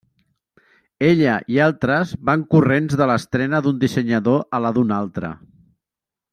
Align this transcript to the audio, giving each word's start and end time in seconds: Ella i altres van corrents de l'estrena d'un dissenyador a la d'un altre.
Ella 1.09 1.33
i 1.55 1.59
altres 1.65 2.15
van 2.29 2.47
corrents 2.55 2.97
de 3.03 3.09
l'estrena 3.13 3.63
d'un 3.67 3.79
dissenyador 3.85 4.43
a 4.61 4.65
la 4.67 4.73
d'un 4.79 4.99
altre. 5.01 5.33